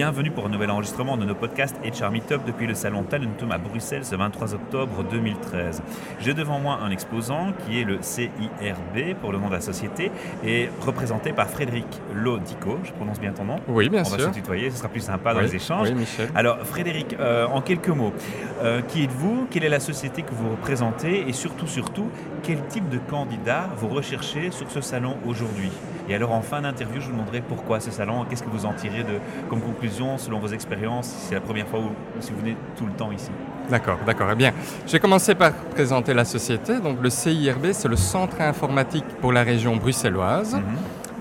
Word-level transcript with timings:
Bienvenue 0.00 0.30
pour 0.30 0.46
un 0.46 0.48
nouvel 0.48 0.70
enregistrement 0.70 1.18
de 1.18 1.26
nos 1.26 1.34
podcasts 1.34 1.76
HR 1.84 2.10
Meetup 2.10 2.40
depuis 2.46 2.66
le 2.66 2.72
salon 2.72 3.02
Talentum 3.02 3.52
à 3.52 3.58
Bruxelles 3.58 4.06
ce 4.06 4.16
23 4.16 4.54
octobre 4.54 5.04
2013. 5.04 5.82
J'ai 6.20 6.32
devant 6.32 6.58
moi 6.58 6.78
un 6.82 6.90
exposant 6.90 7.52
qui 7.52 7.82
est 7.82 7.84
le 7.84 7.98
CIRB 8.00 9.14
pour 9.20 9.30
le 9.30 9.36
nom 9.36 9.48
de 9.48 9.52
la 9.52 9.60
société 9.60 10.10
et 10.42 10.70
représenté 10.80 11.34
par 11.34 11.50
Frédéric 11.50 11.84
Lodico. 12.14 12.78
Je 12.82 12.92
prononce 12.92 13.20
bien 13.20 13.32
ton 13.32 13.44
nom? 13.44 13.56
Oui, 13.68 13.90
bien 13.90 14.00
On 14.00 14.04
sûr. 14.06 14.16
va 14.16 14.32
se 14.32 14.38
tutoyer, 14.38 14.70
ce 14.70 14.78
sera 14.78 14.88
plus 14.88 15.02
sympa 15.02 15.34
dans 15.34 15.40
les 15.40 15.54
échanges. 15.54 15.90
Oui, 15.90 15.94
Michel. 15.94 16.30
Alors 16.34 16.60
Frédéric, 16.60 17.16
euh, 17.20 17.46
en 17.48 17.60
quelques 17.60 17.88
mots, 17.88 18.14
euh, 18.62 18.80
qui 18.80 19.02
êtes-vous? 19.02 19.48
Quelle 19.50 19.64
est 19.64 19.68
la 19.68 19.80
société 19.80 20.22
que 20.22 20.32
vous 20.32 20.48
représentez? 20.52 21.28
Et 21.28 21.34
surtout, 21.34 21.66
surtout, 21.66 22.08
quel 22.42 22.64
type 22.68 22.88
de 22.88 22.96
candidat 22.96 23.68
vous 23.76 23.88
recherchez 23.88 24.50
sur 24.50 24.70
ce 24.70 24.80
salon 24.80 25.18
aujourd'hui? 25.26 25.70
Et 26.10 26.14
alors 26.16 26.32
en 26.32 26.42
fin 26.42 26.60
d'interview, 26.60 27.00
je 27.00 27.06
vous 27.06 27.12
demanderai 27.12 27.40
pourquoi 27.40 27.78
ce 27.78 27.92
salon, 27.92 28.26
qu'est-ce 28.28 28.42
que 28.42 28.50
vous 28.50 28.66
en 28.66 28.72
tirez 28.72 29.04
de, 29.04 29.20
comme 29.48 29.60
conclusion 29.60 30.18
selon 30.18 30.40
vos 30.40 30.48
expériences, 30.48 31.06
si 31.06 31.26
c'est 31.28 31.34
la 31.36 31.40
première 31.40 31.68
fois 31.68 31.78
ou, 31.78 31.92
si 32.18 32.32
vous 32.32 32.40
venez 32.40 32.56
tout 32.76 32.84
le 32.84 32.92
temps 32.92 33.12
ici. 33.12 33.30
D'accord, 33.70 33.98
d'accord. 34.04 34.26
Eh 34.32 34.34
bien, 34.34 34.52
je 34.86 34.90
vais 34.90 34.98
commencer 34.98 35.36
par 35.36 35.52
présenter 35.52 36.12
la 36.12 36.24
société. 36.24 36.80
Donc, 36.80 37.00
le 37.00 37.10
CIRB, 37.10 37.70
c'est 37.70 37.86
le 37.86 37.94
Centre 37.94 38.40
informatique 38.40 39.04
pour 39.20 39.32
la 39.32 39.44
région 39.44 39.76
bruxelloise. 39.76 40.56
Mhm. 40.56 40.62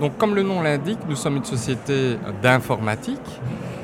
Donc, 0.01 0.17
comme 0.17 0.33
le 0.33 0.41
nom 0.41 0.63
l'indique, 0.63 0.99
nous 1.07 1.15
sommes 1.15 1.37
une 1.37 1.45
société 1.45 2.17
d'informatique 2.41 3.41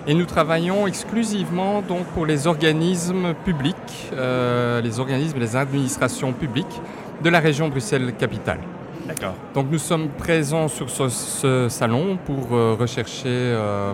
et 0.07 0.15
nous 0.15 0.25
travaillons 0.25 0.87
exclusivement 0.87 1.83
donc 1.83 2.05
pour 2.15 2.25
les 2.25 2.47
organismes 2.47 3.35
publics, 3.45 4.09
euh, 4.13 4.81
les 4.81 4.99
organismes 4.99 5.37
et 5.37 5.41
les 5.41 5.55
administrations 5.55 6.33
publiques 6.33 6.81
de 7.23 7.29
la 7.29 7.39
région 7.39 7.69
Bruxelles-Capitale. 7.69 8.59
D'accord. 9.07 9.35
Donc, 9.53 9.67
nous 9.71 9.77
sommes 9.77 10.09
présents 10.09 10.67
sur 10.67 10.89
ce, 10.89 11.09
ce 11.09 11.67
salon 11.69 12.17
pour 12.25 12.55
euh, 12.55 12.75
rechercher 12.79 13.27
euh, 13.27 13.93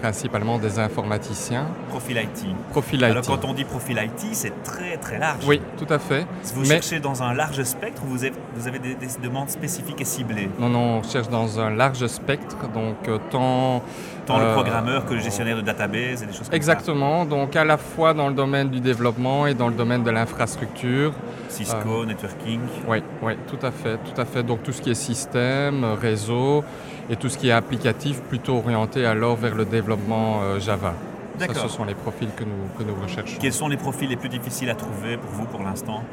principalement 0.00 0.58
des 0.58 0.78
informaticiens, 0.78 1.66
Profil 1.88 2.16
IT. 2.18 2.46
profil 2.70 2.98
IT. 3.00 3.04
Alors 3.04 3.24
quand 3.26 3.44
on 3.44 3.54
dit 3.54 3.64
profil 3.64 3.96
IT, 4.02 4.34
c'est 4.34 4.62
très 4.64 4.96
très 4.96 5.18
large. 5.18 5.44
Oui, 5.46 5.60
tout 5.78 5.86
à 5.92 5.98
fait. 5.98 6.26
Vous 6.54 6.62
Mais- 6.62 6.66
cherchez 6.66 6.98
dans 7.00 7.22
un 7.22 7.32
large 7.34 7.62
spectre 7.62 8.02
ou 8.04 8.08
vous 8.08 8.24
avez, 8.24 8.32
vous 8.56 8.66
avez 8.68 8.78
des, 8.80 8.94
des 8.94 9.06
demandes 9.22 9.48
spécifiques 9.50 10.00
et 10.00 10.04
ciblées? 10.04 10.48
Non, 10.58 10.68
non, 10.68 10.98
on 10.98 11.02
cherche 11.02 11.28
dans 11.28 11.60
un 11.60 11.70
large 11.70 12.06
spectre, 12.08 12.56
donc 12.74 12.96
euh, 13.08 13.18
tant... 13.30 13.82
Tant 14.26 14.38
le 14.38 14.44
Euh, 14.44 14.54
programmeur 14.54 15.04
que 15.04 15.14
le 15.14 15.20
gestionnaire 15.20 15.56
de 15.56 15.62
database 15.62 16.22
et 16.22 16.26
des 16.26 16.32
choses 16.32 16.48
comme 16.48 16.54
Exactement, 16.54 17.24
donc 17.24 17.56
à 17.56 17.64
la 17.64 17.76
fois 17.76 18.14
dans 18.14 18.28
le 18.28 18.34
domaine 18.34 18.68
du 18.70 18.78
développement 18.80 19.46
et 19.48 19.54
dans 19.54 19.66
le 19.68 19.74
domaine 19.74 20.04
de 20.04 20.10
l'infrastructure. 20.10 21.12
ça. 21.48 21.56
Cisco, 21.56 22.06
networking. 22.06 22.60
Oui, 22.88 23.02
oui, 23.22 23.32
tout 23.48 23.64
à 23.66 23.70
fait, 23.72 23.96
tout 23.98 24.20
à 24.20 24.24
fait. 24.24 24.42
Donc 24.44 24.62
tout 24.62 24.72
ce 24.72 24.80
qui 24.80 24.90
est 24.90 24.94
système, 24.94 25.82
euh, 25.84 25.94
réseau 25.94 26.62
et 27.10 27.16
tout 27.16 27.28
ce 27.28 27.36
qui 27.36 27.48
est 27.48 27.52
applicatif, 27.52 28.20
plutôt 28.22 28.56
orienté 28.58 29.04
alors 29.06 29.36
vers 29.36 29.54
le 29.56 29.64
développement 29.64 30.40
euh, 30.42 30.60
Java. 30.60 30.94
Ça, 31.38 31.46
D'accord. 31.48 31.62
ce 31.64 31.68
sont 31.68 31.84
les 31.84 31.94
profils 31.94 32.28
que 32.36 32.44
nous, 32.44 32.68
que 32.78 32.84
nous 32.84 32.94
recherchons. 33.02 33.38
Quels 33.40 33.52
sont 33.52 33.68
les 33.68 33.76
profils 33.76 34.08
les 34.08 34.16
plus 34.16 34.28
difficiles 34.28 34.70
à 34.70 34.74
trouver 34.76 35.16
pour 35.16 35.30
vous 35.30 35.46
pour 35.46 35.62
l'instant? 35.62 36.04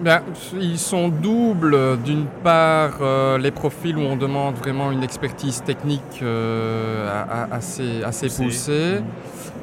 Bien, 0.00 0.20
ils 0.60 0.78
sont 0.78 1.08
doubles. 1.08 1.98
D'une 2.04 2.26
part, 2.44 2.98
euh, 3.00 3.38
les 3.38 3.50
profils 3.50 3.96
où 3.96 4.00
on 4.00 4.16
demande 4.16 4.54
vraiment 4.56 4.90
une 4.92 5.02
expertise 5.02 5.62
technique 5.64 6.20
euh, 6.22 7.24
assez, 7.50 8.02
assez 8.04 8.26
Poussée. 8.26 8.44
poussée 8.44 9.00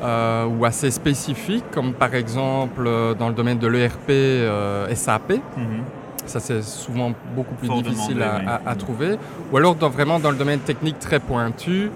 euh, 0.02 0.46
ou 0.48 0.66
assez 0.66 0.92
spécifique, 0.92 1.64
comme 1.72 1.94
par 1.94 2.14
exemple 2.16 2.90
dans 3.18 3.28
le 3.30 3.34
domaine 3.36 3.60
de 3.60 3.68
l'ERP 3.68 4.12
SAP. 4.96 5.34
Mhm. 5.58 5.84
Ça, 6.26 6.40
c'est 6.40 6.64
souvent 6.64 7.12
beaucoup 7.36 7.54
plus 7.56 7.68
Fort 7.68 7.82
difficile 7.82 8.16
demandé, 8.16 8.24
à, 8.24 8.40
oui. 8.58 8.60
à- 8.66 8.72
à 8.72 8.76
trouver. 8.76 9.18
Ou 9.52 9.58
alors 9.58 9.76
dans- 9.76 9.90
vraiment 9.90 10.20
dans 10.20 10.32
le 10.32 10.38
domaine 10.38 10.60
technique 10.60 10.98
très 11.00 11.20
pointu, 11.20 11.92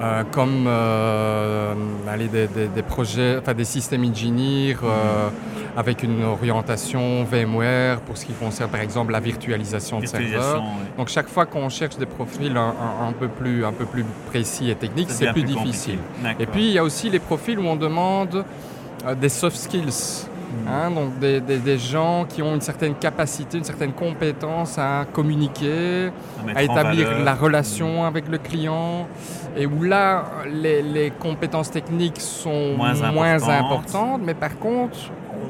euh, 0.00 0.24
comme 0.30 0.66
euh, 0.66 1.74
allez, 2.08 2.28
des, 2.28 2.46
des- 2.48 2.68
des 2.68 2.82
projets, 2.82 3.38
enfin 3.40 3.54
des 3.54 3.64
systèmes 3.64 4.04
engineers 4.04 4.76
euh, 4.82 5.28
avec 5.76 6.02
une 6.02 6.22
orientation 6.24 7.24
VMware 7.24 8.00
pour 8.00 8.16
ce 8.16 8.26
qui 8.26 8.32
concerne 8.32 8.70
par 8.70 8.80
exemple 8.80 9.12
la 9.12 9.20
virtualisation 9.20 9.98
de 10.00 10.06
serveurs. 10.06 10.62
Ouais. 10.62 10.68
Donc 10.98 11.08
chaque 11.08 11.28
fois 11.28 11.46
qu'on 11.46 11.68
cherche 11.68 11.96
des 11.96 12.06
profils 12.06 12.54
un, 12.56 12.60
un- 13.02 13.08
un 13.08 13.12
peu 13.12 13.28
plus, 13.28 13.64
un 13.64 13.72
peu 13.72 13.86
plus 13.86 14.04
précis 14.30 14.70
et 14.70 14.74
techniques, 14.74 15.10
c'est 15.10 15.26
plus 15.32 15.42
difficile. 15.64 15.98
Et 16.40 16.46
puis 16.46 16.66
il 16.66 16.72
y 16.72 16.78
a 16.78 16.84
aussi 16.84 17.08
les 17.10 17.18
profils 17.18 17.58
où 17.58 17.64
on 17.66 17.76
demande 17.76 18.44
des 19.20 19.28
soft 19.28 19.56
skills. 19.56 20.26
Hein, 20.68 20.90
donc 20.90 21.18
des, 21.18 21.40
des- 21.40 21.58
des 21.58 21.78
gens 21.78 22.24
qui 22.28 22.42
ont 22.42 22.54
une 22.54 22.60
certaine 22.60 22.94
capacité, 22.94 23.58
une 23.58 23.64
certaine 23.64 23.92
compétence 23.92 24.78
à 24.78 25.04
communiquer, 25.12 26.10
à 26.54 26.62
établir 26.62 27.18
la 27.24 27.34
relation 27.34 28.04
avec 28.04 28.28
le 28.28 28.38
client, 28.38 29.06
et 29.56 29.66
où 29.66 29.82
là, 29.82 30.24
les, 30.52 30.82
les 30.82 31.10
compétences 31.10 31.70
techniques 31.70 32.20
sont 32.20 32.74
Moins 32.76 32.94
moins, 33.12 33.34
importantes. 33.34 33.64
importantes, 33.64 34.20
mais 34.24 34.34
par 34.34 34.58
contre, 34.58 34.96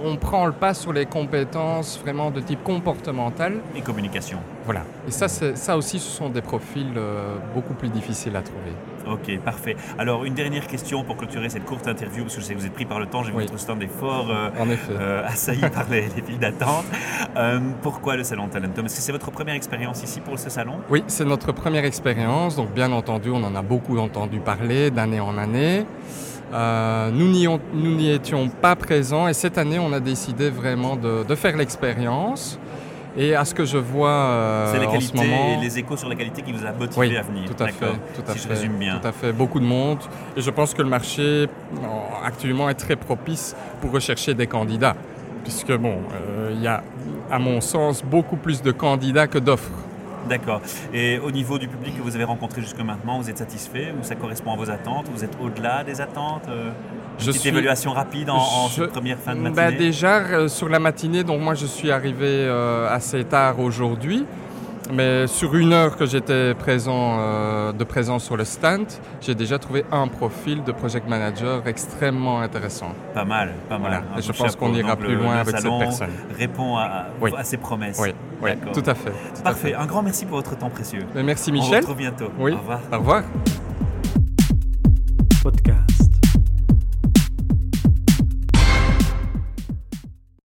on 0.04 0.16
prend 0.16 0.46
le 0.46 0.52
pas 0.52 0.74
sur 0.74 0.92
les 0.92 1.06
compétences 1.06 1.98
vraiment 2.02 2.30
de 2.30 2.40
type 2.40 2.62
comportemental. 2.64 3.54
Et 3.74 3.80
communication. 3.80 4.38
Voilà. 4.64 4.82
Et 5.06 5.10
ça, 5.10 5.28
ça 5.28 5.76
aussi, 5.76 5.98
ce 5.98 6.10
sont 6.10 6.28
des 6.28 6.42
profils 6.42 6.92
euh, 6.96 7.36
beaucoup 7.54 7.74
plus 7.74 7.88
difficiles 7.88 8.34
à 8.36 8.42
trouver. 8.42 8.72
Ok, 9.08 9.38
parfait. 9.44 9.76
Alors, 9.98 10.24
une 10.24 10.34
dernière 10.34 10.66
question 10.66 11.04
pour 11.04 11.16
clôturer 11.16 11.48
cette 11.48 11.64
courte 11.64 11.86
interview, 11.86 12.24
parce 12.24 12.34
que 12.34 12.40
je 12.40 12.46
sais 12.46 12.54
que 12.54 12.58
vous 12.58 12.66
êtes 12.66 12.72
pris 12.72 12.86
par 12.86 12.98
le 12.98 13.06
temps, 13.06 13.22
j'ai 13.22 13.30
vu 13.30 13.36
Oui. 13.36 13.44
votre 13.46 13.58
stand 13.60 13.80
est 13.82 13.86
fort 13.86 14.26
euh, 14.30 14.50
En 14.58 14.68
effet. 14.68 14.92
euh, 14.98 15.24
assailli 15.24 15.60
par 15.60 15.88
les, 15.88 16.00
les 16.16 16.22
files 16.22 16.38
d'attente. 16.40 16.84
Euh, 17.36 17.60
pourquoi 17.82 18.16
le 18.16 18.24
salon 18.24 18.48
Talentum? 18.48 18.86
Est-ce 18.86 18.96
que 18.96 19.02
c'est 19.02 19.12
votre 19.12 19.30
première 19.30 19.54
expérience 19.54 20.02
ici 20.02 20.18
pour 20.20 20.36
ce 20.40 20.50
salon? 20.50 20.78
Oui, 20.90 21.04
c'est 21.06 21.24
notre 21.24 21.52
première 21.52 21.84
expérience. 21.84 22.56
Donc, 22.56 22.72
bien 22.72 22.90
entendu, 22.90 23.30
on 23.30 23.44
en 23.44 23.54
a 23.54 23.62
beaucoup 23.62 23.98
entendu 23.98 24.40
parler 24.40 24.90
d'année 24.90 25.20
en 25.20 25.38
année. 25.38 25.86
Euh, 26.52 27.10
nous 27.10 27.28
n'y 27.96 28.10
étions 28.10 28.48
pas 28.48 28.76
présents 28.76 29.26
et 29.28 29.34
cette 29.34 29.58
année, 29.58 29.78
on 29.78 29.92
a 29.92 30.00
décidé 30.00 30.48
vraiment 30.50 30.96
de, 30.96 31.24
de 31.24 31.34
faire 31.34 31.56
l'expérience. 31.56 32.58
Et 33.18 33.34
à 33.34 33.46
ce 33.46 33.54
que 33.54 33.64
je 33.64 33.78
vois 33.78 34.10
euh, 34.10 34.72
C'est 34.72 34.78
la 34.78 34.88
en 34.90 35.00
ce 35.00 35.10
qualité 35.10 35.16
moment, 35.30 35.58
et 35.58 35.64
les 35.64 35.78
échos 35.78 35.96
sur 35.96 36.08
la 36.08 36.14
qualité 36.14 36.42
qui 36.42 36.52
vous 36.52 36.66
a 36.66 36.72
motivé 36.72 37.08
oui, 37.08 37.16
à 37.16 37.22
venir. 37.22 37.44
tout 37.46 37.62
à 37.62 37.68
fait, 37.68 37.80
D'accord. 37.80 37.96
tout 38.14 38.30
à 38.30 38.34
si 38.34 38.40
je 38.40 38.48
résume 38.48 38.74
bien. 38.76 38.98
tout 38.98 39.08
à 39.08 39.12
fait, 39.12 39.32
beaucoup 39.32 39.58
de 39.58 39.64
monde. 39.64 40.00
Et 40.36 40.42
je 40.42 40.50
pense 40.50 40.74
que 40.74 40.82
le 40.82 40.88
marché 40.90 41.46
en- 41.82 42.24
actuellement 42.26 42.68
est 42.68 42.74
très 42.74 42.94
propice 42.96 43.56
pour 43.80 43.90
rechercher 43.92 44.34
des 44.34 44.46
candidats, 44.46 44.94
puisque 45.44 45.72
bon, 45.74 45.94
euh, 46.14 46.50
il 46.54 46.60
y 46.60 46.66
a, 46.66 46.82
à 47.30 47.38
mon 47.38 47.62
sens, 47.62 48.04
beaucoup 48.04 48.36
plus 48.36 48.60
de 48.60 48.70
candidats 48.70 49.26
que 49.26 49.38
d'offres. 49.38 49.70
D'accord. 50.28 50.60
Et 50.92 51.18
au 51.18 51.30
niveau 51.30 51.58
du 51.58 51.68
public 51.68 51.96
que 51.96 52.02
vous 52.02 52.14
avez 52.14 52.24
rencontré 52.24 52.60
jusque 52.60 52.80
maintenant, 52.80 53.18
vous 53.20 53.30
êtes 53.30 53.38
satisfait 53.38 53.92
ou 53.98 54.04
ça 54.04 54.14
correspond 54.14 54.52
à 54.52 54.56
vos 54.56 54.70
attentes? 54.70 55.06
Vous 55.14 55.24
êtes 55.24 55.36
au-delà 55.40 55.84
des 55.84 56.00
attentes 56.00 56.44
euh, 56.48 56.70
Je 57.18 57.26
Petite 57.26 57.40
suis- 57.40 57.48
évaluation 57.50 57.92
rapide 57.92 58.28
en, 58.30 58.36
en 58.36 58.68
Je- 58.68 58.82
cette 58.82 58.92
première 58.92 59.18
fin 59.18 59.34
de 59.34 59.40
Bah, 59.42 59.50
matinée? 59.50 59.76
déjà, 59.78 60.16
euh, 60.18 60.48
sur 60.48 60.68
la 60.68 60.78
matinée, 60.78 61.24
donc 61.24 61.40
moi 61.40 61.54
je 61.54 61.66
suis 61.66 61.90
arrivé 61.90 62.26
euh, 62.26 62.88
assez 62.92 63.24
tard 63.24 63.60
aujourd'hui. 63.60 64.24
Mais 64.92 65.26
sur 65.26 65.54
une 65.54 65.72
heure 65.72 65.96
que 65.96 66.06
j'étais 66.06 66.54
présent, 66.54 67.16
euh, 67.18 67.72
de 67.72 67.84
présence 67.84 68.24
sur 68.24 68.36
le 68.36 68.44
stand, 68.44 68.86
j'ai 69.20 69.34
déjà 69.34 69.58
trouvé 69.58 69.84
un 69.90 70.06
profil 70.08 70.62
de 70.62 70.72
project 70.72 71.08
manager 71.08 71.62
extrêmement 71.66 72.40
intéressant. 72.40 72.92
Pas 73.14 73.24
mal, 73.24 73.52
pas 73.68 73.78
mal. 73.78 74.02
Voilà. 74.04 74.18
Et 74.18 74.22
je 74.22 74.32
pense 74.32 74.54
qu'on 74.56 74.72
ira 74.74 74.96
plus 74.96 75.16
loin 75.16 75.36
avec 75.36 75.56
cette 75.58 75.78
personne. 75.78 76.10
répond 76.38 76.76
à, 76.76 77.06
Oui. 77.20 77.32
à 77.36 77.44
ses 77.44 77.56
promesses. 77.56 77.98
Oui, 78.00 78.14
oui, 78.42 78.50
tout 78.72 78.82
à 78.86 78.94
fait. 78.94 79.10
tout 79.10 79.40
à 79.40 79.42
Parfait. 79.44 79.68
fait. 79.70 79.74
Un 79.74 79.86
grand 79.86 80.02
merci 80.02 80.24
pour 80.24 80.36
votre 80.36 80.56
temps 80.56 80.70
précieux. 80.70 81.04
Mais 81.14 81.22
merci 81.22 81.50
On 81.50 81.54
vous 81.54 81.60
Michel. 81.60 81.80
retrouve 81.80 81.96
bientôt. 81.96 82.30
Oui. 82.38 82.52
Au 82.52 82.56
revoir. 82.58 82.80
Au 82.92 82.98
revoir. 82.98 83.22